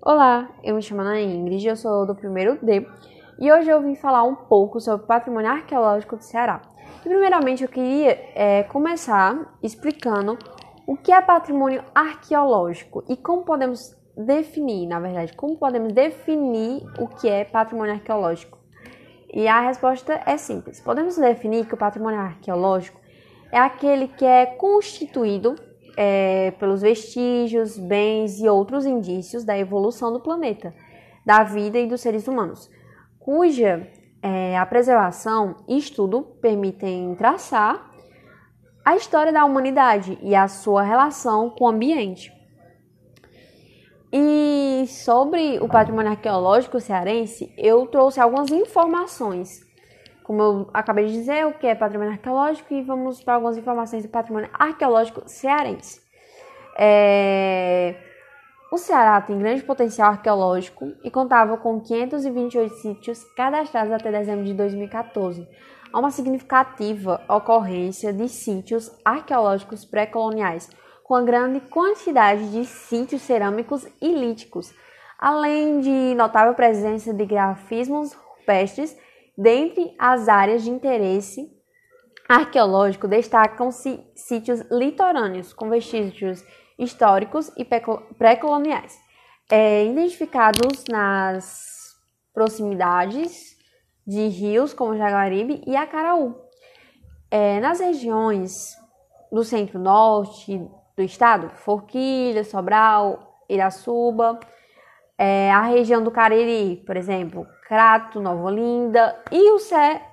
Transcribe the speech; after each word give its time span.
Olá, 0.00 0.48
eu 0.62 0.76
me 0.76 0.80
chamo 0.80 1.00
Ana 1.00 1.20
Ingrid, 1.20 1.66
eu 1.66 1.74
sou 1.74 2.06
do 2.06 2.14
primeiro 2.14 2.56
D 2.62 2.86
e 3.36 3.50
hoje 3.50 3.68
eu 3.68 3.82
vim 3.82 3.96
falar 3.96 4.22
um 4.22 4.34
pouco 4.34 4.80
sobre 4.80 5.02
o 5.02 5.06
patrimônio 5.06 5.50
arqueológico 5.50 6.16
do 6.16 6.22
Ceará. 6.22 6.62
E, 7.00 7.08
primeiramente, 7.08 7.64
eu 7.64 7.68
queria 7.68 8.12
é, 8.32 8.62
começar 8.62 9.58
explicando 9.60 10.38
o 10.86 10.96
que 10.96 11.10
é 11.10 11.20
patrimônio 11.20 11.82
arqueológico 11.92 13.04
e 13.08 13.16
como 13.16 13.42
podemos 13.42 13.92
definir, 14.16 14.86
na 14.86 15.00
verdade, 15.00 15.34
como 15.34 15.58
podemos 15.58 15.92
definir 15.92 16.86
o 16.96 17.08
que 17.08 17.28
é 17.28 17.44
patrimônio 17.44 17.94
arqueológico. 17.94 18.56
E 19.34 19.48
a 19.48 19.60
resposta 19.60 20.22
é 20.24 20.36
simples. 20.36 20.80
Podemos 20.80 21.16
definir 21.16 21.66
que 21.66 21.74
o 21.74 21.78
patrimônio 21.78 22.20
arqueológico 22.20 23.00
é 23.50 23.58
aquele 23.58 24.06
que 24.06 24.24
é 24.24 24.46
constituído 24.46 25.56
é, 26.00 26.52
pelos 26.52 26.80
vestígios, 26.80 27.76
bens 27.76 28.40
e 28.40 28.48
outros 28.48 28.86
indícios 28.86 29.44
da 29.44 29.58
evolução 29.58 30.12
do 30.12 30.20
planeta, 30.20 30.72
da 31.26 31.42
vida 31.42 31.76
e 31.76 31.88
dos 31.88 32.00
seres 32.00 32.28
humanos, 32.28 32.70
cuja 33.18 33.84
é, 34.22 34.56
a 34.56 34.64
preservação 34.64 35.56
e 35.66 35.76
estudo 35.76 36.22
permitem 36.40 37.16
traçar 37.16 37.90
a 38.84 38.94
história 38.94 39.32
da 39.32 39.44
humanidade 39.44 40.16
e 40.22 40.36
a 40.36 40.46
sua 40.46 40.82
relação 40.82 41.50
com 41.50 41.64
o 41.64 41.68
ambiente. 41.68 42.32
E 44.12 44.86
sobre 44.86 45.58
o 45.58 45.66
patrimônio 45.66 46.12
arqueológico 46.12 46.78
cearense, 46.78 47.52
eu 47.58 47.88
trouxe 47.88 48.20
algumas 48.20 48.52
informações 48.52 49.67
como 50.28 50.42
eu 50.42 50.70
acabei 50.74 51.06
de 51.06 51.14
dizer, 51.14 51.46
o 51.46 51.54
que 51.54 51.66
é 51.66 51.74
patrimônio 51.74 52.12
arqueológico 52.12 52.74
e 52.74 52.82
vamos 52.82 53.22
para 53.22 53.36
algumas 53.36 53.56
informações 53.56 54.02
do 54.02 54.10
patrimônio 54.10 54.50
arqueológico 54.52 55.22
cearense. 55.24 56.02
É... 56.78 57.94
O 58.70 58.76
Ceará 58.76 59.18
tem 59.22 59.38
grande 59.38 59.62
potencial 59.62 60.10
arqueológico 60.10 60.92
e 61.02 61.10
contava 61.10 61.56
com 61.56 61.80
528 61.80 62.74
sítios 62.74 63.24
cadastrados 63.34 63.90
até 63.90 64.12
dezembro 64.12 64.44
de 64.44 64.52
2014. 64.52 65.48
Há 65.90 65.98
uma 65.98 66.10
significativa 66.10 67.22
ocorrência 67.26 68.12
de 68.12 68.28
sítios 68.28 68.92
arqueológicos 69.02 69.86
pré-coloniais, 69.86 70.68
com 71.04 71.14
a 71.14 71.22
grande 71.22 71.60
quantidade 71.60 72.52
de 72.52 72.66
sítios 72.66 73.22
cerâmicos 73.22 73.88
e 73.98 74.12
líticos, 74.12 74.74
além 75.18 75.80
de 75.80 76.14
notável 76.14 76.52
presença 76.52 77.14
de 77.14 77.24
grafismos 77.24 78.12
rupestres 78.12 78.94
Dentre 79.40 79.94
as 79.96 80.26
áreas 80.26 80.64
de 80.64 80.70
interesse 80.70 81.48
arqueológico, 82.28 83.06
destacam-se 83.06 84.04
sítios 84.16 84.62
litorâneos 84.68 85.52
com 85.52 85.70
vestígios 85.70 86.42
históricos 86.76 87.48
e 87.56 87.64
pré-coloniais, 88.18 88.98
é, 89.48 89.84
identificados 89.84 90.84
nas 90.90 91.94
proximidades 92.34 93.56
de 94.04 94.26
rios 94.26 94.74
como 94.74 94.96
Jaguaribe 94.96 95.62
e 95.64 95.76
Acaraú. 95.76 96.34
É, 97.30 97.60
nas 97.60 97.78
regiões 97.78 98.74
do 99.30 99.44
centro-norte 99.44 100.60
do 100.96 101.02
estado, 101.04 101.48
Forquilha, 101.50 102.42
Sobral, 102.42 103.44
Irassuba, 103.48 104.40
é, 105.18 105.50
a 105.50 105.62
região 105.62 106.02
do 106.02 106.12
Cariri, 106.12 106.76
por 106.86 106.96
exemplo, 106.96 107.46
Crato, 107.66 108.20
Nova 108.20 108.44
Olinda 108.44 109.20
e 109.32 109.50
o, 109.50 109.58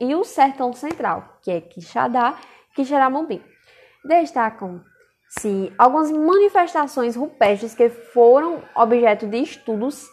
e 0.00 0.14
o 0.14 0.24
Sertão 0.24 0.72
Central, 0.72 1.38
que 1.42 1.50
é 1.50 1.60
Quixadá 1.60 2.38
e 2.70 2.74
Quixeramobim. 2.74 3.42
Destacam-se 4.02 5.72
algumas 5.76 6.10
manifestações 6.10 7.14
rupestres 7.14 7.74
que 7.74 7.90
foram 7.90 8.62
objeto 8.74 9.26
de 9.26 9.36
estudos 9.36 10.08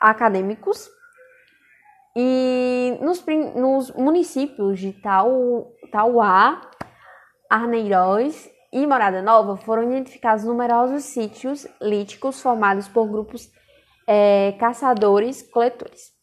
acadêmicos 0.00 0.88
e 2.14 2.96
nos, 3.00 3.24
nos 3.56 3.90
municípios 3.92 4.78
de 4.78 4.92
Tau, 4.92 5.72
Tauá, 5.90 6.60
Arneiroz 7.50 8.48
e 8.72 8.86
Morada 8.86 9.22
Nova 9.22 9.56
foram 9.56 9.84
identificados 9.84 10.44
numerosos 10.44 11.04
sítios 11.04 11.66
líticos 11.80 12.40
formados 12.40 12.86
por 12.86 13.08
grupos 13.08 13.50
é, 14.08 14.52
caçadores-coletores. 14.52 16.16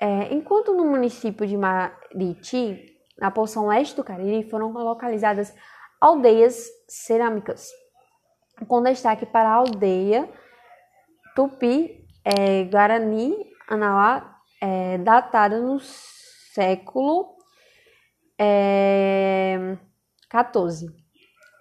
É, 0.00 0.34
enquanto 0.34 0.74
no 0.74 0.84
município 0.84 1.46
de 1.46 1.56
Mariti, 1.56 2.98
na 3.16 3.30
porção 3.30 3.68
leste 3.68 3.94
do 3.94 4.02
Cariri, 4.02 4.50
foram 4.50 4.72
localizadas 4.72 5.54
aldeias 6.00 6.66
cerâmicas, 6.88 7.70
com 8.66 8.82
destaque 8.82 9.24
para 9.24 9.48
a 9.48 9.54
aldeia 9.54 10.28
Tupi 11.36 12.04
é, 12.24 12.64
Guarani 12.64 13.32
Anauá, 13.68 14.40
é, 14.60 14.98
datada 14.98 15.60
no 15.60 15.78
século 15.78 17.36
é, 18.36 19.78
14, 20.28 20.88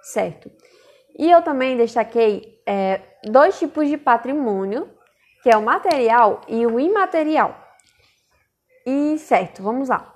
certo? 0.02 0.52
E 1.18 1.30
eu 1.30 1.44
também 1.44 1.78
destaquei 1.78 2.60
é, 2.68 3.02
dois 3.26 3.60
tipos 3.60 3.88
de 3.88 3.98
patrimônio 3.98 4.90
que 5.42 5.50
é 5.50 5.58
o 5.58 5.62
material 5.62 6.42
e 6.48 6.66
o 6.66 6.80
imaterial. 6.80 7.58
E 8.86 9.18
certo, 9.18 9.62
vamos 9.62 9.90
lá. 9.90 10.14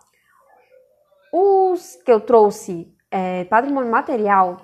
Os 1.31 1.96
que 2.03 2.12
eu 2.12 2.22
trouxe 2.22 2.96
é, 3.12 3.44
patrimônio 3.46 3.91
material 3.91 4.58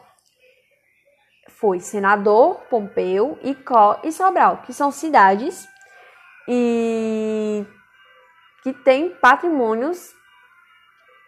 foi 1.49 1.79
Senador, 1.79 2.61
Pompeu, 2.69 3.38
Icó 3.44 3.99
e 4.03 4.11
Sobral, 4.11 4.57
que 4.63 4.73
são 4.73 4.91
cidades 4.91 5.67
e 6.47 7.66
que 8.63 8.73
têm 8.73 9.09
patrimônios 9.16 10.13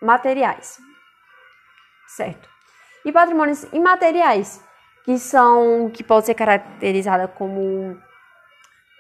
materiais, 0.01 0.79
certo? 2.07 2.49
E 3.05 3.11
patrimônios 3.11 3.63
imateriais, 3.73 4.63
que 5.03 5.17
são 5.17 5.89
que 5.91 6.03
pode 6.03 6.25
ser 6.25 6.33
caracterizada 6.35 7.27
como 7.27 7.99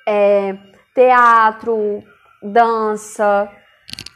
é, 0.07 0.55
teatro, 0.93 2.03
dança 2.41 3.49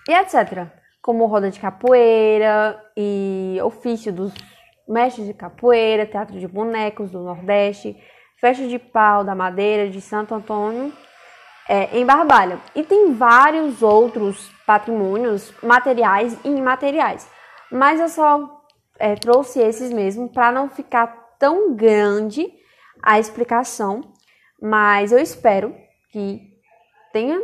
e 0.07 0.13
etc. 0.13 0.67
Como 1.01 1.25
roda 1.25 1.49
de 1.49 1.59
capoeira 1.59 2.81
e 2.95 3.57
ofício 3.63 4.11
dos 4.11 4.33
mestres 4.87 5.27
de 5.27 5.33
capoeira, 5.33 6.05
teatro 6.05 6.39
de 6.39 6.47
bonecos 6.47 7.11
do 7.11 7.23
Nordeste, 7.23 7.95
festa 8.39 8.67
de 8.67 8.79
pau 8.79 9.23
da 9.23 9.35
madeira 9.35 9.89
de 9.89 9.99
Santo 9.99 10.33
Antônio 10.33 10.93
é, 11.67 11.97
em 11.97 12.05
Barbalha. 12.05 12.59
E 12.75 12.83
tem 12.83 13.13
vários 13.13 13.81
outros 13.81 14.49
patrimônios 14.65 15.53
materiais 15.61 16.37
e 16.43 16.49
imateriais. 16.49 17.29
Mas 17.71 17.99
eu 17.99 18.07
só 18.07 18.63
é, 18.97 19.15
trouxe 19.15 19.59
esses 19.59 19.91
mesmo 19.91 20.29
para 20.29 20.51
não 20.51 20.69
ficar 20.69 21.07
tão 21.37 21.75
grande 21.75 22.47
a 23.03 23.19
explicação 23.19 24.01
mas 24.61 25.11
eu 25.11 25.19
espero 25.19 25.75
que 26.11 26.41
tenha 27.13 27.39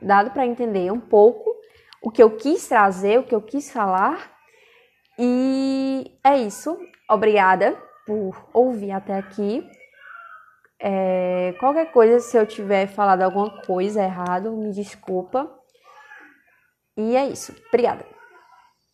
dado 0.00 0.30
para 0.30 0.46
entender 0.46 0.92
um 0.92 1.00
pouco 1.00 1.54
o 2.02 2.10
que 2.10 2.22
eu 2.22 2.36
quis 2.36 2.68
trazer, 2.68 3.18
o 3.18 3.24
que 3.24 3.34
eu 3.34 3.40
quis 3.40 3.72
falar. 3.72 4.32
E 5.18 6.18
é 6.22 6.38
isso. 6.38 6.78
Obrigada 7.08 7.76
por 8.06 8.48
ouvir 8.52 8.90
até 8.90 9.16
aqui. 9.16 9.66
É, 10.78 11.54
qualquer 11.58 11.90
coisa, 11.92 12.20
se 12.20 12.36
eu 12.36 12.46
tiver 12.46 12.86
falado 12.86 13.22
alguma 13.22 13.62
coisa 13.62 14.02
errado, 14.02 14.52
me 14.52 14.70
desculpa. 14.70 15.50
E 16.96 17.16
é 17.16 17.26
isso. 17.26 17.54
Obrigada. 17.68 18.13